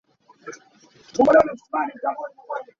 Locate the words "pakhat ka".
1.71-2.09